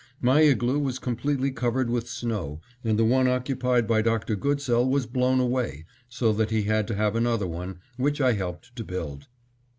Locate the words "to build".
8.77-9.27